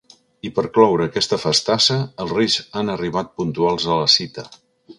I 0.47 0.51
per 0.53 0.61
cloure 0.77 1.05
aquesta 1.09 1.39
festassa 1.43 1.97
els 2.25 2.33
reis 2.37 2.55
han 2.81 2.89
arribat 2.95 3.31
puntuals 3.43 3.87
a 3.93 3.99
la 4.03 4.09
cita. 4.15 4.49